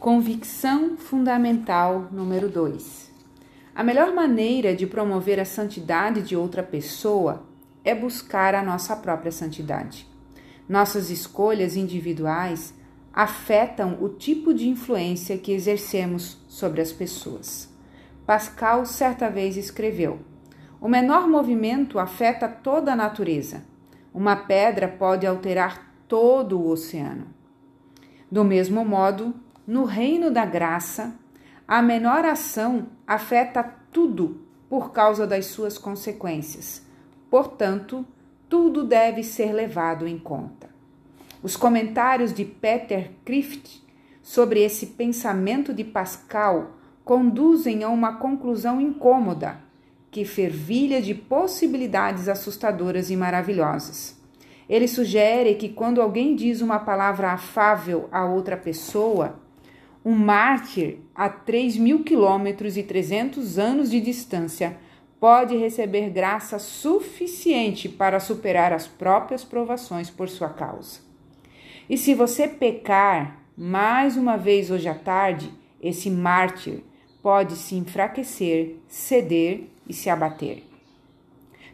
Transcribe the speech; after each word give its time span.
Convicção 0.00 0.96
fundamental 0.96 2.08
número 2.10 2.48
2. 2.48 3.12
A 3.74 3.84
melhor 3.84 4.14
maneira 4.14 4.74
de 4.74 4.86
promover 4.86 5.38
a 5.38 5.44
santidade 5.44 6.22
de 6.22 6.34
outra 6.34 6.62
pessoa 6.62 7.44
é 7.84 7.94
buscar 7.94 8.54
a 8.54 8.62
nossa 8.62 8.96
própria 8.96 9.30
santidade. 9.30 10.08
Nossas 10.66 11.10
escolhas 11.10 11.76
individuais 11.76 12.72
afetam 13.12 13.98
o 14.00 14.08
tipo 14.08 14.54
de 14.54 14.70
influência 14.70 15.36
que 15.36 15.52
exercemos 15.52 16.38
sobre 16.48 16.80
as 16.80 16.92
pessoas. 16.92 17.68
Pascal 18.24 18.86
certa 18.86 19.28
vez 19.28 19.58
escreveu: 19.58 20.20
O 20.80 20.88
menor 20.88 21.28
movimento 21.28 21.98
afeta 21.98 22.48
toda 22.48 22.94
a 22.94 22.96
natureza. 22.96 23.66
Uma 24.14 24.34
pedra 24.34 24.88
pode 24.88 25.26
alterar 25.26 25.92
todo 26.08 26.58
o 26.58 26.70
oceano. 26.70 27.26
Do 28.32 28.42
mesmo 28.42 28.82
modo, 28.82 29.34
no 29.70 29.84
reino 29.84 30.32
da 30.32 30.44
graça, 30.44 31.14
a 31.68 31.80
menor 31.80 32.24
ação 32.24 32.88
afeta 33.06 33.62
tudo 33.92 34.40
por 34.68 34.90
causa 34.90 35.28
das 35.28 35.46
suas 35.46 35.78
consequências. 35.78 36.84
Portanto, 37.30 38.04
tudo 38.48 38.82
deve 38.82 39.22
ser 39.22 39.52
levado 39.52 40.08
em 40.08 40.18
conta. 40.18 40.68
Os 41.40 41.56
comentários 41.56 42.34
de 42.34 42.44
Peter 42.44 43.12
Crift 43.24 43.80
sobre 44.20 44.60
esse 44.60 44.86
pensamento 44.86 45.72
de 45.72 45.84
Pascal 45.84 46.72
conduzem 47.04 47.84
a 47.84 47.90
uma 47.90 48.16
conclusão 48.16 48.80
incômoda, 48.80 49.60
que 50.10 50.24
fervilha 50.24 51.00
de 51.00 51.14
possibilidades 51.14 52.28
assustadoras 52.28 53.08
e 53.08 53.14
maravilhosas. 53.14 54.20
Ele 54.68 54.88
sugere 54.88 55.54
que 55.54 55.68
quando 55.68 56.02
alguém 56.02 56.34
diz 56.34 56.60
uma 56.60 56.80
palavra 56.80 57.30
afável 57.30 58.08
a 58.10 58.24
outra 58.24 58.56
pessoa, 58.56 59.38
um 60.04 60.14
mártir 60.14 60.98
a 61.14 61.28
3 61.28 61.76
mil 61.76 62.02
quilômetros 62.02 62.76
e 62.76 62.82
300 62.82 63.58
anos 63.58 63.90
de 63.90 64.00
distância 64.00 64.76
pode 65.18 65.54
receber 65.56 66.08
graça 66.08 66.58
suficiente 66.58 67.88
para 67.88 68.18
superar 68.18 68.72
as 68.72 68.86
próprias 68.86 69.44
provações 69.44 70.08
por 70.08 70.28
sua 70.28 70.48
causa. 70.48 71.00
E 71.88 71.98
se 71.98 72.14
você 72.14 72.48
pecar 72.48 73.42
mais 73.56 74.16
uma 74.16 74.38
vez 74.38 74.70
hoje 74.70 74.88
à 74.88 74.94
tarde, 74.94 75.52
esse 75.82 76.08
mártir 76.08 76.82
pode 77.22 77.54
se 77.56 77.74
enfraquecer, 77.74 78.76
ceder 78.88 79.64
e 79.86 79.92
se 79.92 80.08
abater. 80.08 80.64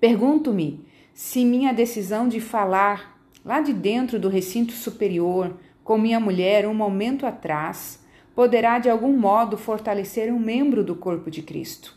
Pergunto-me 0.00 0.84
se 1.14 1.44
minha 1.44 1.72
decisão 1.72 2.28
de 2.28 2.40
falar 2.40 3.20
lá 3.44 3.60
de 3.60 3.72
dentro 3.72 4.18
do 4.18 4.28
recinto 4.28 4.72
superior 4.72 5.56
com 5.84 5.96
minha 5.96 6.18
mulher 6.18 6.66
um 6.66 6.74
momento 6.74 7.24
atrás 7.24 8.00
poderá 8.38 8.78
de 8.78 8.88
algum 8.88 9.16
modo 9.16 9.58
fortalecer 9.58 10.32
um 10.32 10.38
membro 10.38 10.84
do 10.84 10.94
corpo 10.94 11.28
de 11.28 11.42
Cristo. 11.42 11.96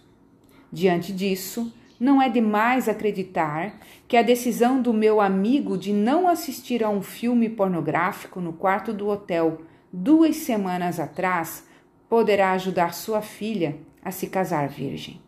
Diante 0.72 1.14
disso, 1.14 1.72
não 2.00 2.20
é 2.20 2.30
demais 2.30 2.90
acreditar 2.90 3.80
que 4.08 4.18
a 4.18 4.24
decisão 4.24 4.82
do 4.82 4.92
meu 4.92 5.22
amigo 5.22 5.78
de 5.78 5.94
não 5.94 6.28
assistir 6.28 6.84
a 6.84 6.90
um 6.90 7.04
filme 7.04 7.48
pornográfico 7.48 8.42
no 8.42 8.54
quarto 8.54 8.92
do 8.92 9.08
hotel 9.08 9.62
duas 9.94 10.36
semanas 10.38 11.00
atrás 11.00 11.64
poderá 12.10 12.54
ajudar 12.54 12.96
sua 12.96 13.22
filha 13.22 13.78
a 14.04 14.10
se 14.10 14.26
casar 14.26 14.68
virgem. 14.68 15.22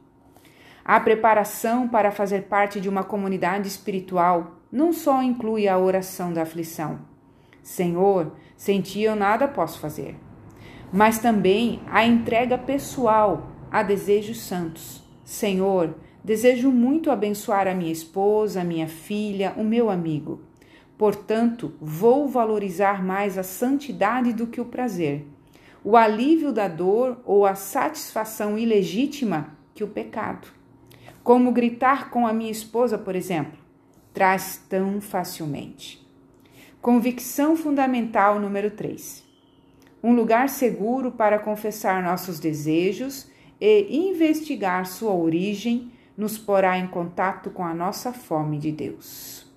A 0.83 0.99
preparação 0.99 1.87
para 1.87 2.11
fazer 2.11 2.45
parte 2.45 2.81
de 2.81 2.89
uma 2.89 3.03
comunidade 3.03 3.67
espiritual 3.67 4.55
não 4.71 4.91
só 4.91 5.21
inclui 5.21 5.67
a 5.67 5.77
oração 5.77 6.33
da 6.33 6.41
aflição. 6.41 7.01
Senhor, 7.61 8.31
sem 8.57 8.81
ti 8.81 9.03
eu 9.03 9.15
nada 9.15 9.47
posso 9.47 9.79
fazer 9.79 10.15
mas 10.93 11.17
também 11.17 11.81
a 11.87 12.05
entrega 12.05 12.55
pessoal 12.55 13.49
a 13.71 13.81
desejos 13.81 14.39
santos. 14.41 15.01
Senhor, 15.23 15.95
desejo 16.23 16.69
muito 16.69 17.09
abençoar 17.09 17.67
a 17.67 17.73
minha 17.73 17.91
esposa, 17.91 18.61
a 18.61 18.63
minha 18.63 18.87
filha, 18.87 19.55
o 19.57 19.63
meu 19.63 19.89
amigo. 19.89 20.41
Portanto, 20.95 21.73
vou 21.81 22.27
valorizar 22.27 23.03
mais 23.03 23.39
a 23.39 23.43
santidade 23.43 24.33
do 24.33 24.45
que 24.45 24.61
o 24.61 24.65
prazer, 24.65 25.25
o 25.83 25.97
alívio 25.97 26.53
da 26.53 26.67
dor 26.67 27.19
ou 27.25 27.43
a 27.43 27.55
satisfação 27.55 28.55
ilegítima 28.55 29.57
que 29.73 29.83
o 29.83 29.87
pecado. 29.87 30.47
Como 31.23 31.51
gritar 31.51 32.11
com 32.11 32.27
a 32.27 32.33
minha 32.33 32.51
esposa, 32.51 32.99
por 32.99 33.15
exemplo, 33.15 33.57
traz 34.13 34.63
tão 34.69 35.01
facilmente. 35.01 36.07
Convicção 36.79 37.55
fundamental 37.55 38.39
número 38.39 38.69
3 38.69 39.22
um 40.03 40.13
lugar 40.13 40.49
seguro 40.49 41.11
para 41.11 41.39
confessar 41.39 42.03
nossos 42.03 42.37
desejos 42.37 43.27
e 43.61 44.09
investigar 44.09 44.85
sua 44.85 45.13
origem 45.13 45.91
nos 46.17 46.37
porá 46.37 46.77
em 46.77 46.87
contato 46.87 47.49
com 47.49 47.63
a 47.63 47.73
nossa 47.73 48.11
fome 48.11 48.59
de 48.59 48.71
Deus. 48.71 49.47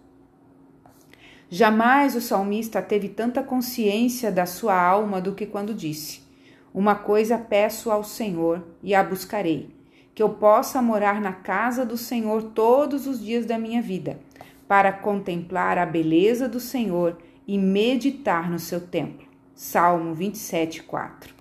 Jamais 1.51 2.15
o 2.15 2.21
salmista 2.21 2.81
teve 2.81 3.09
tanta 3.09 3.43
consciência 3.43 4.31
da 4.31 4.47
sua 4.47 4.81
alma 4.81 5.21
do 5.21 5.35
que 5.35 5.47
quando 5.47 5.75
disse: 5.75 6.23
Uma 6.73 6.95
coisa 6.95 7.37
peço 7.37 7.91
ao 7.91 8.05
Senhor 8.05 8.65
e 8.83 8.95
a 8.95 9.03
buscarei, 9.03 9.71
que 10.15 10.23
eu 10.23 10.31
possa 10.31 10.81
morar 10.81 11.21
na 11.21 11.33
casa 11.33 11.85
do 11.85 11.97
Senhor 11.97 12.43
todos 12.55 13.07
os 13.07 13.21
dias 13.21 13.47
da 13.47 13.59
minha 13.59 13.83
vida, 13.83 14.19
para 14.67 14.93
contemplar 14.93 15.79
a 15.79 15.87
beleza 15.87 16.49
do 16.49 16.59
Senhor 16.59 17.19
e 17.47 17.59
meditar 17.59 18.51
no 18.51 18.59
seu 18.59 18.81
templo. 18.81 19.36
Salmo 19.57 20.13
27, 20.13 20.83
4. 20.83 21.35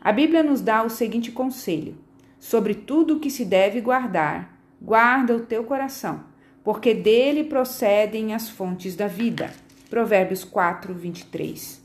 A 0.00 0.10
Bíblia 0.10 0.42
nos 0.42 0.60
dá 0.60 0.82
o 0.82 0.90
seguinte 0.90 1.30
conselho: 1.30 1.96
sobre 2.40 2.74
tudo 2.74 3.14
o 3.14 3.20
que 3.20 3.30
se 3.30 3.44
deve 3.44 3.80
guardar, 3.80 4.58
guarda 4.82 5.36
o 5.36 5.46
teu 5.46 5.62
coração, 5.62 6.24
porque 6.64 6.92
dele 6.92 7.44
procedem 7.44 8.34
as 8.34 8.48
fontes 8.48 8.96
da 8.96 9.06
vida. 9.06 9.52
Provérbios 9.88 10.42
4, 10.42 10.92
23. 10.92 11.80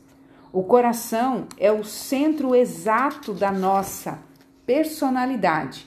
O 0.52 0.64
coração 0.64 1.46
é 1.56 1.70
o 1.70 1.84
centro 1.84 2.56
exato 2.56 3.32
da 3.32 3.52
nossa 3.52 4.18
personalidade, 4.66 5.86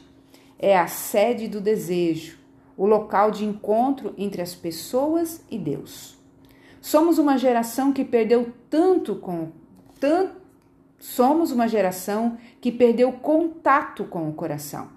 é 0.57 0.79
a 0.79 0.87
sede 0.87 1.49
do 1.49 1.59
desejo, 1.59 2.37
o 2.77 2.85
local 2.85 3.29
de 3.29 3.43
encontro 3.43 4.13
entre 4.17 4.41
as 4.41 4.55
pessoas 4.55 5.43
e 5.51 5.59
Deus. 5.59 6.15
Somos 6.79 7.17
uma 7.17 7.37
geração 7.37 7.91
que 7.91 8.05
perdeu 8.05 8.53
tanto 8.69 9.15
com 9.15 9.51
tanto 10.05 10.35
somos 10.99 11.51
uma 11.51 11.67
geração 11.67 12.37
que 12.61 12.71
perdeu 12.71 13.11
contato 13.11 14.03
com 14.03 14.29
o 14.29 14.33
coração. 14.33 14.89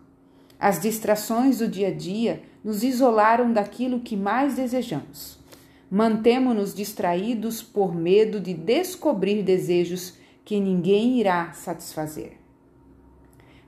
As 0.61 0.81
distrações 0.81 1.59
do 1.59 1.69
dia 1.69 1.89
a 1.89 1.95
dia 1.95 2.43
nos 2.63 2.83
isolaram 2.83 3.51
daquilo 3.51 4.01
que 4.01 4.17
mais 4.17 4.57
desejamos. 4.57 5.39
Mantemo-nos 5.91 6.75
distraídos 6.75 7.63
por 7.63 7.95
medo 7.95 8.39
de 8.39 8.53
descobrir 8.53 9.43
desejos 9.43 10.15
que 10.45 10.61
ninguém 10.61 11.19
irá 11.19 11.53
satisfazer. 11.53 12.33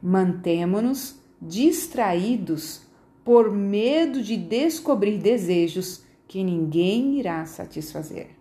Mantemo-nos 0.02 1.18
distraídos 1.40 2.82
por 3.24 3.50
medo 3.50 4.22
de 4.22 4.36
descobrir 4.36 5.16
desejos 5.18 6.02
que 6.28 6.44
ninguém 6.44 7.18
irá 7.18 7.46
satisfazer. 7.46 8.39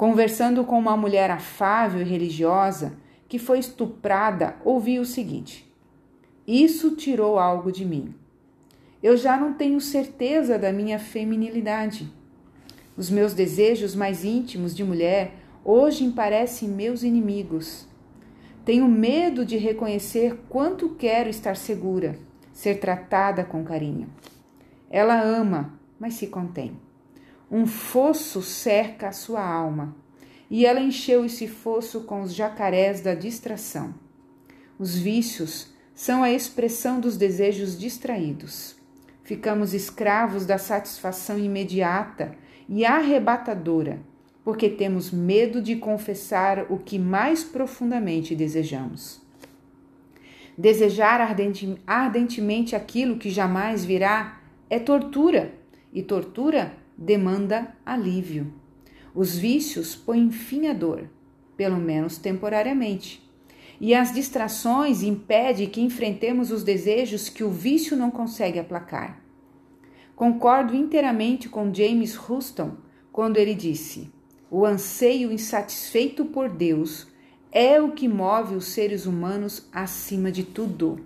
Conversando 0.00 0.64
com 0.64 0.78
uma 0.78 0.96
mulher 0.96 1.30
afável 1.30 2.00
e 2.00 2.04
religiosa 2.04 2.94
que 3.28 3.38
foi 3.38 3.58
estuprada, 3.58 4.56
ouvi 4.64 4.98
o 4.98 5.04
seguinte: 5.04 5.70
Isso 6.46 6.96
tirou 6.96 7.38
algo 7.38 7.70
de 7.70 7.84
mim. 7.84 8.14
Eu 9.02 9.14
já 9.14 9.36
não 9.36 9.52
tenho 9.52 9.78
certeza 9.78 10.58
da 10.58 10.72
minha 10.72 10.98
feminilidade. 10.98 12.10
Os 12.96 13.10
meus 13.10 13.34
desejos 13.34 13.94
mais 13.94 14.24
íntimos 14.24 14.74
de 14.74 14.82
mulher 14.82 15.34
hoje 15.62 16.06
me 16.06 16.14
parecem 16.14 16.70
meus 16.70 17.02
inimigos. 17.02 17.86
Tenho 18.64 18.88
medo 18.88 19.44
de 19.44 19.58
reconhecer 19.58 20.34
quanto 20.48 20.94
quero 20.94 21.28
estar 21.28 21.58
segura, 21.58 22.18
ser 22.54 22.80
tratada 22.80 23.44
com 23.44 23.62
carinho. 23.62 24.08
Ela 24.88 25.20
ama, 25.20 25.78
mas 25.98 26.14
se 26.14 26.28
contém. 26.28 26.72
Um 27.50 27.66
fosso 27.66 28.42
cerca 28.42 29.08
a 29.08 29.12
sua 29.12 29.44
alma, 29.44 29.96
e 30.48 30.64
ela 30.64 30.80
encheu 30.80 31.24
esse 31.24 31.48
fosso 31.48 32.02
com 32.02 32.22
os 32.22 32.32
jacarés 32.32 33.00
da 33.00 33.12
distração. 33.14 33.92
Os 34.78 34.96
vícios 34.96 35.68
são 35.92 36.22
a 36.22 36.30
expressão 36.30 37.00
dos 37.00 37.16
desejos 37.16 37.76
distraídos. 37.76 38.76
Ficamos 39.24 39.74
escravos 39.74 40.46
da 40.46 40.58
satisfação 40.58 41.38
imediata 41.38 42.36
e 42.68 42.84
arrebatadora, 42.84 44.00
porque 44.44 44.68
temos 44.68 45.10
medo 45.10 45.60
de 45.60 45.74
confessar 45.74 46.66
o 46.70 46.78
que 46.78 46.98
mais 46.98 47.42
profundamente 47.42 48.34
desejamos. 48.34 49.20
Desejar 50.56 51.20
ardentemente 51.86 52.76
aquilo 52.76 53.18
que 53.18 53.28
jamais 53.28 53.84
virá 53.84 54.40
é 54.68 54.78
tortura, 54.78 55.52
e 55.92 56.02
tortura 56.02 56.79
demanda 57.00 57.74
alívio. 57.84 58.52
Os 59.14 59.36
vícios 59.36 59.96
põem 59.96 60.30
fim 60.30 60.68
à 60.68 60.74
dor, 60.74 61.08
pelo 61.56 61.78
menos 61.78 62.18
temporariamente. 62.18 63.26
e 63.80 63.94
as 63.94 64.12
distrações 64.12 65.02
impedem 65.02 65.68
que 65.68 65.80
enfrentemos 65.80 66.52
os 66.52 66.62
desejos 66.62 67.30
que 67.30 67.42
o 67.42 67.50
vício 67.50 67.96
não 67.96 68.10
consegue 68.10 68.58
aplacar. 68.58 69.18
Concordo 70.14 70.76
inteiramente 70.76 71.48
com 71.48 71.72
James 71.72 72.14
Houston 72.28 72.76
quando 73.10 73.38
ele 73.38 73.54
disse: 73.54 74.12
o 74.50 74.66
anseio 74.66 75.32
insatisfeito 75.32 76.26
por 76.26 76.50
Deus 76.50 77.08
é 77.50 77.80
o 77.80 77.92
que 77.92 78.06
move 78.06 78.54
os 78.54 78.66
seres 78.66 79.06
humanos 79.06 79.66
acima 79.72 80.30
de 80.30 80.44
tudo. 80.44 81.00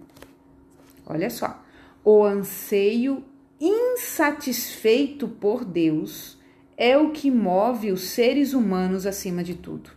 Olha 1.07 1.31
só, 1.31 1.63
o 2.05 2.25
anseio 2.25 3.23
insatisfeito 3.65 5.27
por 5.27 5.65
Deus 5.65 6.39
é 6.77 6.99
o 6.99 7.13
que 7.13 7.31
move 7.31 7.91
os 7.91 8.03
seres 8.03 8.53
humanos 8.53 9.07
acima 9.07 9.43
de 9.43 9.55
tudo. 9.55 9.91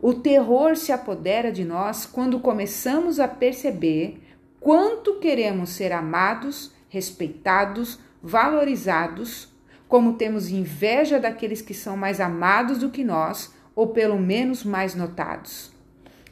O 0.00 0.14
terror 0.14 0.76
se 0.76 0.90
apodera 0.90 1.52
de 1.52 1.64
nós 1.64 2.06
quando 2.06 2.40
começamos 2.40 3.20
a 3.20 3.28
perceber 3.28 4.20
quanto 4.58 5.20
queremos 5.20 5.70
ser 5.70 5.92
amados, 5.92 6.72
respeitados, 6.88 8.00
valorizados, 8.20 9.48
como 9.86 10.14
temos 10.14 10.50
inveja 10.50 11.20
daqueles 11.20 11.62
que 11.62 11.74
são 11.74 11.96
mais 11.96 12.20
amados 12.20 12.78
do 12.78 12.90
que 12.90 13.04
nós, 13.04 13.54
ou 13.76 13.88
pelo 13.88 14.18
menos 14.18 14.64
mais 14.64 14.94
notados. 14.94 15.70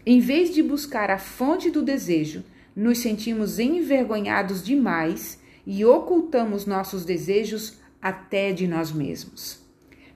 Em 0.05 0.19
vez 0.19 0.53
de 0.53 0.63
buscar 0.63 1.11
a 1.11 1.19
fonte 1.19 1.71
do 1.71 1.83
desejo, 1.83 2.45
nos 2.75 2.99
sentimos 2.99 3.59
envergonhados 3.59 4.65
demais 4.65 5.39
e 5.67 5.85
ocultamos 5.85 6.65
nossos 6.65 7.05
desejos 7.05 7.79
até 8.01 8.53
de 8.53 8.69
nós 8.69 8.93
mesmos. 8.93 9.67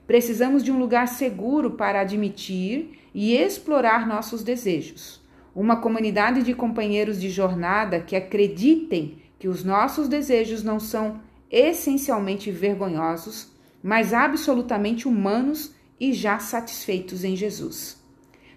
Precisamos 0.07 0.63
de 0.63 0.71
um 0.71 0.79
lugar 0.79 1.07
seguro 1.07 1.71
para 1.71 2.01
admitir 2.01 2.99
e 3.13 3.35
explorar 3.35 4.07
nossos 4.07 4.43
desejos. 4.43 5.21
Uma 5.53 5.77
comunidade 5.77 6.43
de 6.43 6.53
companheiros 6.53 7.19
de 7.19 7.29
jornada 7.29 7.99
que 7.99 8.15
acreditem 8.15 9.17
que 9.37 9.47
os 9.47 9.63
nossos 9.63 10.07
desejos 10.07 10.63
não 10.63 10.79
são 10.79 11.19
essencialmente 11.49 12.49
vergonhosos, 12.51 13.51
mas 13.83 14.13
absolutamente 14.13 15.07
humanos 15.07 15.73
e 15.99 16.13
já 16.13 16.39
satisfeitos 16.39 17.23
em 17.23 17.35
Jesus. 17.35 18.01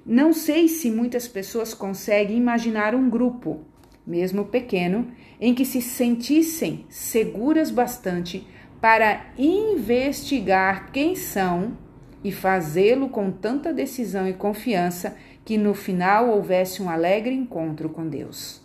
Não 0.07 0.33
sei 0.33 0.69
se 0.69 0.91
muitas 0.91 1.27
pessoas 1.27 1.73
conseguem 1.73 2.37
imaginar 2.37 2.95
um 2.95 3.09
grupo, 3.09 3.65
mesmo 4.07 4.45
pequeno, 4.45 5.09
em 5.41 5.55
que 5.55 5.65
se 5.65 5.81
sentissem 5.81 6.85
seguras 6.89 7.71
bastante 7.71 8.47
para 8.81 9.27
investigar 9.39 10.93
quem 10.93 11.15
são 11.15 11.77
e 12.23 12.33
fazê-lo 12.33 13.09
com 13.09 13.31
tanta 13.31 13.73
decisão 13.73 14.29
e 14.29 14.33
confiança 14.33 15.17
que 15.45 15.59
no 15.59 15.75
final 15.75 16.31
houvesse 16.31 16.83
um 16.83 16.89
alegre 16.89 17.35
encontro 17.35 17.89
com 17.89 18.09
Deus. 18.09 18.63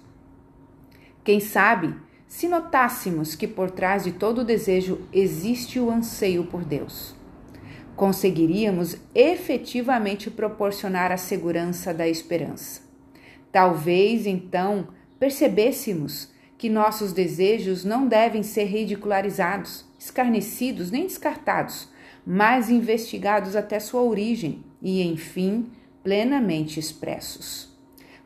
Quem 1.23 1.39
sabe 1.39 1.93
se 2.27 2.47
notássemos 2.47 3.35
que 3.35 3.47
por 3.47 3.71
trás 3.71 4.03
de 4.03 4.13
todo 4.13 4.45
desejo 4.45 5.01
existe 5.11 5.79
o 5.79 5.89
anseio 5.89 6.45
por 6.45 6.63
Deus, 6.63 7.15
conseguiríamos 7.95 8.97
efetivamente 9.13 10.29
proporcionar 10.29 11.11
a 11.11 11.17
segurança 11.17 11.93
da 11.93 12.07
esperança. 12.07 12.81
Talvez 13.51 14.25
então 14.25 14.87
percebêssemos 15.19 16.29
que 16.57 16.69
nossos 16.69 17.13
desejos 17.13 17.85
não 17.85 18.07
devem 18.07 18.43
ser 18.43 18.65
ridicularizados, 18.65 19.85
escarnecidos 19.97 20.89
nem 20.91 21.03
descartados, 21.03 21.89
mas 22.25 22.69
investigados 22.69 23.55
até 23.55 23.79
sua 23.79 24.01
origem 24.01 24.63
e, 24.81 25.01
enfim, 25.01 25.71
plenamente 26.03 26.79
expressos. 26.79 27.69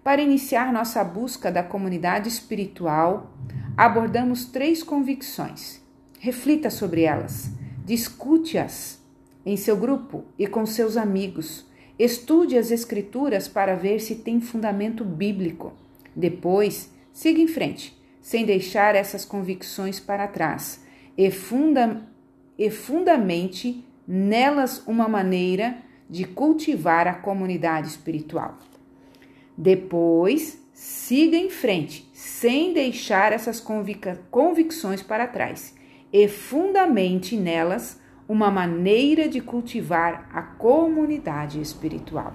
Para 0.04 0.22
iniciar 0.22 0.74
nossa 0.74 1.04
busca 1.04 1.52
da 1.52 1.64
comunidade 1.64 2.28
espiritual, 2.28 3.32
abordamos 3.78 4.46
três 4.46 4.84
convicções. 4.84 5.82
Reflita 6.20 6.70
sobre 6.70 7.04
elas, 7.04 7.52
discute-as 7.86 9.00
em 9.46 9.58
seu 9.58 9.78
grupo 9.78 10.26
e 10.38 10.48
com 10.48 10.66
seus 10.66 10.98
amigos. 10.98 11.66
Estude 11.98 12.58
as 12.58 12.72
Escrituras 12.72 13.48
para 13.48 13.76
ver 13.76 14.00
se 14.00 14.16
tem 14.16 14.42
fundamento 14.42 15.06
bíblico. 15.06 15.74
Depois, 16.16 16.92
siga 17.12 17.40
em 17.40 17.48
frente, 17.48 17.98
sem 18.22 18.46
deixar 18.46 18.96
essas 18.96 19.26
convicções 19.26 20.00
para 20.00 20.28
trás, 20.28 20.84
e, 21.18 21.30
funda 21.30 22.08
e 22.58 22.70
fundamente 22.70 23.84
nelas 24.08 24.84
uma 24.88 25.08
maneira 25.08 25.78
de 26.10 26.26
cultivar 26.26 27.08
a 27.08 27.14
comunidade 27.14 27.88
espiritual. 27.88 28.58
Depois, 29.58 30.60
siga 30.74 31.38
em 31.38 31.50
frente, 31.50 32.10
sem 32.14 32.74
deixar 32.74 33.32
essas 33.32 33.60
convic 33.60 34.18
convicções 34.30 35.02
para 35.02 35.28
trás, 35.28 35.76
e 36.12 36.28
fundamente 36.28 37.36
nelas 37.36 38.00
uma 38.28 38.50
maneira 38.50 39.28
de 39.28 39.42
cultivar 39.42 40.30
a 40.32 40.42
comunidade 40.42 41.60
espiritual. 41.60 42.34